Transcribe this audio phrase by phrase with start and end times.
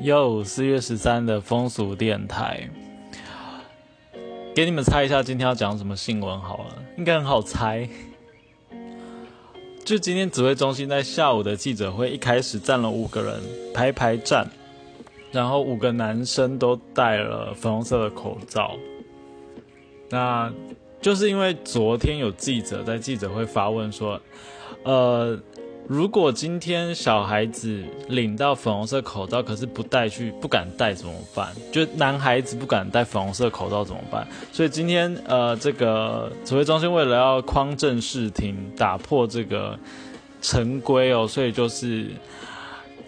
[0.00, 2.70] 又四月十三的风俗电台，
[4.54, 7.86] 给你们猜一下今天要讲什么新闻好了，应该很好猜。
[9.84, 13.42] 就今天指挥中心在下午的记者会，一开始站了五个人
[13.74, 14.48] 排排站，
[15.32, 18.76] 然后五个男生都戴了粉红色的口罩。
[20.08, 20.50] 那
[21.02, 24.18] 就是因为昨天有记者在记者会发问说，
[24.84, 25.38] 呃。
[25.90, 31.52] 如果今天小孩子领到粉红色口罩，可是不戴去不敢戴怎么办？
[31.72, 34.24] 就男孩子不敢戴粉红色口罩怎么办？
[34.52, 39.76] 所以今天呃，这个指挥中心为了要匡正视听，打破这个
[40.40, 42.06] 陈规哦，所以就是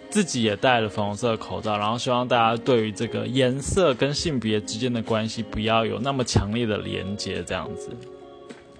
[0.09, 7.91] 自己也戴了粉红色口罩，然后希望大家对于这个颜色跟性别之间的关系不要有那么强烈的连接，这样子。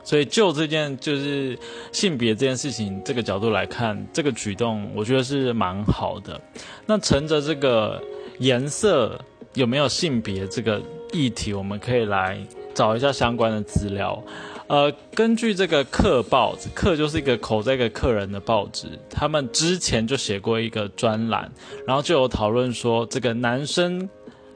[0.03, 1.57] 所以就这件就是
[1.91, 6.39] 性别这件事情这个角度来看，这个举动我觉得是蛮好的。
[6.85, 8.01] 那乘着这个
[8.40, 9.20] 颜色
[9.54, 12.37] 有没有性别这个议题，我们可以来
[12.73, 14.21] 找一下相关的资料。
[14.68, 21.51] 呃，根据这个客报，客就是一个口在一个客人的报纸，他们之前就写过一个专栏，
[21.85, 24.10] 然后就有讨论说这个男生。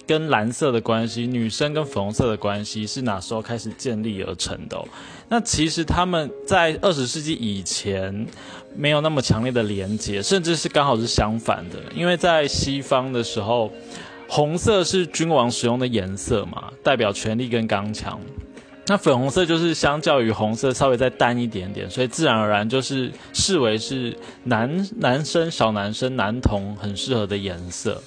[0.08, 4.82] 跟蓝色的关系，女生跟粉红色的关系是哪时候开始建立而成的？
[5.30, 8.26] 那其实他们在二十世纪以前
[8.74, 11.76] 没有那么强烈的连接，甚至是刚好是相反的。
[11.94, 13.70] 因为在西方的时候，
[14.30, 18.18] 红色是君王使用的颜色嘛，代表权力跟刚强。
[18.90, 28.02] 那粉红色就是相较于红色稍微再淡一点点，所以自然而然就是视为是男男生、小男生、男童很适合的颜色。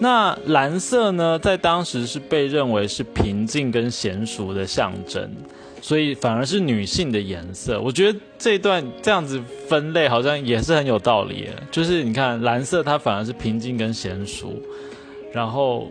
[0.00, 5.28] 那蓝色呢，在当时是被认为是平静跟娴熟的象征，
[5.82, 7.80] 所以反而是女性的颜色。
[7.80, 11.48] 我觉得这一段这样子分类好像也是很有道理。
[11.72, 14.52] 就是你看，蓝色它反而是平静跟娴熟，
[15.32, 15.90] 然后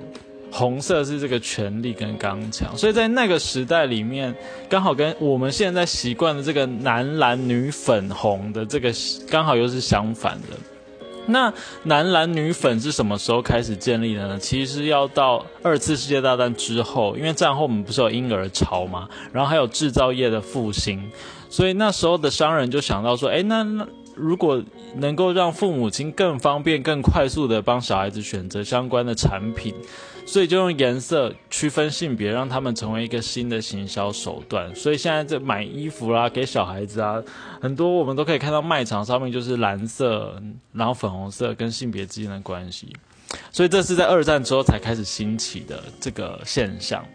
[0.49, 2.75] 红色是这个权力跟刚强。
[2.77, 4.33] 所以在那个时代里面，
[4.69, 8.89] 刚好跟我们现在习惯的这个男蓝女粉红的这个
[9.29, 10.57] 刚好又是相反的。
[11.27, 14.39] 那男蓝女粉是什么时候开始建立的呢？
[14.39, 21.11] 其实要到二次世界大战之后，因为战后我们不是有婴儿潮嘛，然后还有制造业的复兴，
[21.49, 24.63] 所以那时候的商人就想到说，哎，那那如果
[24.95, 29.73] 能够让父母亲更方便、更快速的帮小孩子选择相关的产品。
[30.25, 34.75] 所以就用颜色区分性别，让他们成为一个新的行销手段。
[34.75, 37.23] 所以现在这买衣服啦，给小孩子啊，
[37.61, 40.37] 很多我们都可以看到卖场上面就是蓝色，
[40.73, 42.93] 然后粉红色跟性别之间的关系。
[43.53, 47.05] 所以这是在二战之后才开始兴起的这个现象。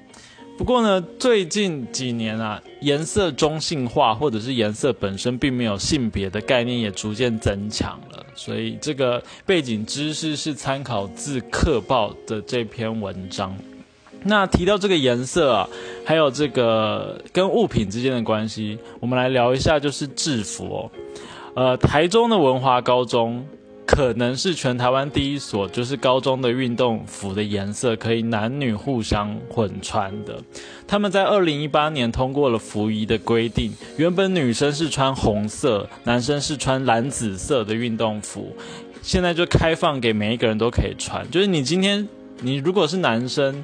[0.63, 8.25] 不过呢，最近几年啊，颜色中性化或者是颜色本身并没有性别的概念也逐渐增强了。
[8.37, 13.53] 所以这个背景知识是参考自《客报》的这篇文章。
[14.23, 15.69] 那提到这个颜色啊，
[16.05, 20.89] 还有这个跟物品之间的关系，我们来聊一下，就是制服。
[21.57, 23.45] 呃，台中的文华高中。
[23.95, 30.43] 可能是全台湾第一所，就是高中的运动服的颜色可以男女互相混穿的。
[30.89, 38.57] 他们在二零一八年通过了服仪的规定，原本女生是穿红色，男生是穿蓝紫色的运动服，
[39.03, 41.31] 现在就开放给每一个人都可以穿。
[41.31, 42.09] 就是你今天
[42.41, 43.63] 你如果是男生，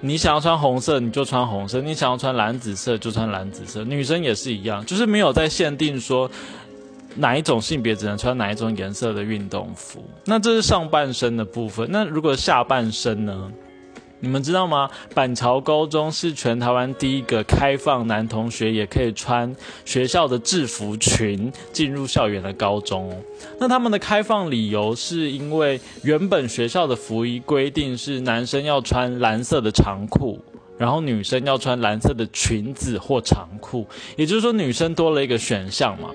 [0.00, 6.30] 你想要穿红色你就穿红色，你想要穿蓝紫色就穿蓝紫色，女生也是一样，就是没有在限定说。
[7.16, 10.02] 哪一种性别只能穿哪一种颜色的运动服？
[10.24, 11.88] 那这是上半身的部分。
[11.90, 13.50] 那如果下半身呢？
[14.22, 14.90] 你们知道吗？
[15.14, 19.56] 板桥高中是全台湾第一个开放男同学也可以穿
[19.86, 23.10] 学校的制服裙进入校园的高中。
[23.58, 30.38] 那他们的开放理由是因为原本学校的服衣规定是男生要穿蓝色的长裤。
[30.76, 36.08] 然后女生要穿蓝色的裙子或长裤，也就是说女生多了一个选项嘛。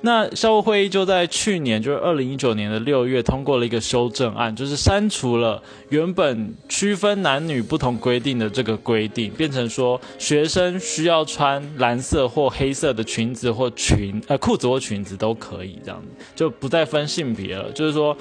[0.00, 17.70] 那校务会议就在去年，就是二零一九年的六月，通过了一个修正案，就是删除了原本区分男女不同规定的这个规定，变成说学生需要穿蓝色或黑色的裙子或裙呃裤子或裙子都可以，这样子就不再分性别了。
[17.72, 18.16] 就是说，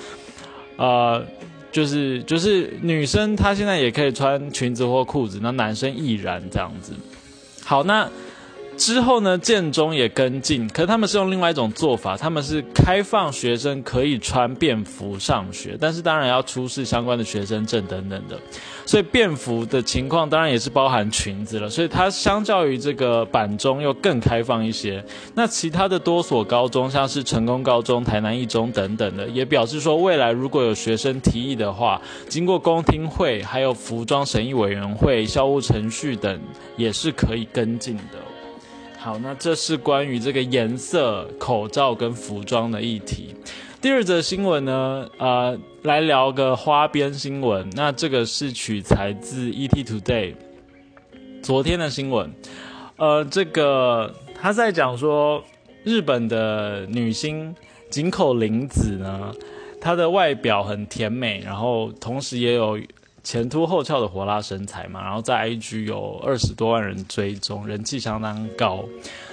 [0.77, 1.23] 呃。
[1.69, 6.93] 就是就是女生她现在也可以穿裙子或裤子，那男生亦然这样子。
[7.63, 8.09] 好，那
[8.77, 18.39] 之后呢，建中也跟进，可是他们是用另外一种做法，他们是开放学生可以穿便服上学，但是当然要出示相关的学生证等等的。
[18.85, 25.03] 所以便服的情况当然也是包含裙子了，所以它相较于这个板中又更开放一些。
[25.33, 36.39] 那其他的多所高中，像是成功高中、台南一中等等的，也表示说未来如果有学生提议的话，经过公听会、还有服装审议委员会、校务程序等，
[36.77, 38.26] 也是可以跟进的。
[39.07, 43.33] 好，那这是关于这个颜色、口罩跟服装的议题。
[43.81, 47.69] 第二则新闻呢，呃，来聊个花边新闻。
[47.73, 50.35] 那这个是取材自 ET Today
[51.41, 52.29] 昨天的新闻。
[52.97, 55.41] 呃，这个他在讲说，
[55.85, 57.55] 日本的女星
[57.89, 59.33] 井口玲子呢，
[59.79, 62.77] 她的外表很甜美，然后同时也有
[63.23, 68.85] 前凸后翘的火辣身材嘛，然后在 IG 有二十多万人追踪，人气相当高。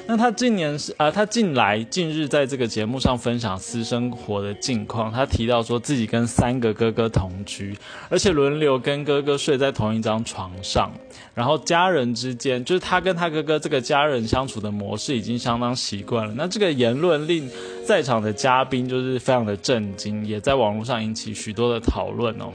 [0.07, 5.11] 那他近年是啊，他近来近日在这个节目上分享私生活的近况。
[5.11, 7.75] 他提到说自己跟三个哥哥同居，
[8.11, 10.93] 而且轮流跟哥哥睡在同一张床上。
[11.33, 16.35] 然后家人之间，就是他跟他哥哥这个家人相处的模式已经相当习惯了。
[16.37, 17.49] 那这个言论令
[17.87, 22.53] 在场的嘉宾就是非常的震惊，也在网络上引起许多的讨论哦。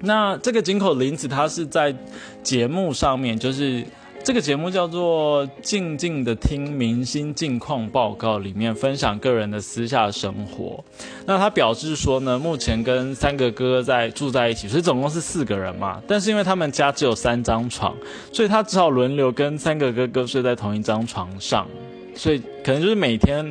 [0.00, 1.94] 那这个井口林子，他是在
[2.42, 3.84] 节目上面就是。
[4.22, 10.84] 这个节目叫做《静静的听明星近况报告》，里面分享个人的私下生活。
[11.24, 16.02] 那他表示说呢，目前跟三个哥哥在住在一起，所以总共是四个人嘛。
[16.06, 17.96] 但是因为他们家只有三张床，
[18.30, 21.66] 所以他只好轮流跟三个哥哥睡在同一张床上。
[22.14, 23.50] 所以可能就是每天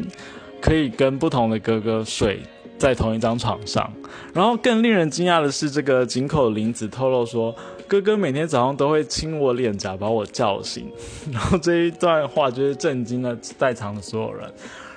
[0.61, 2.41] 可以跟不同的哥哥睡
[2.79, 3.91] 在同一张床上。
[4.33, 7.55] 然后更令人惊讶的是，这个井口玲子透露说。
[7.89, 10.87] 哥哥每天早上都会亲我脸颊，把我叫醒，
[11.33, 14.47] 然后这一段话就是震惊了在场的所有人。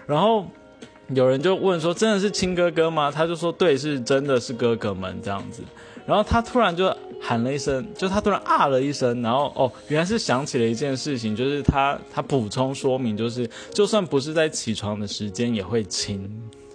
[0.06, 0.46] 然后
[1.08, 5.62] 有人就问说：“真的是亲哥哥吗？”他就说：“对，是真的是哥哥们这样子。”
[6.05, 16.31] 然后他突然就喊了一声，就他突然啊了一声，然后哦，原来是想起了一件事情，就是他他补充说明，就是就算不是在起床的时间也会亲。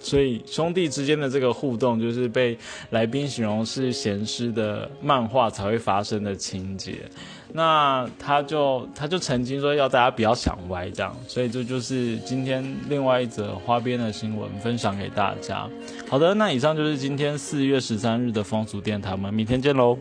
[0.08, 2.58] 所以兄弟之间的这个互动，就是被
[2.92, 7.00] 来宾形容是闲诗的漫画才会发生的情节。
[7.54, 15.68] 那他就他就曾经说要大家不要想歪这样，所以这就是今天另外一则花边的新闻分享给大家。
[16.10, 19.98] 好的，那以上就是今天四月十三日的风俗电台，我们明天见喽。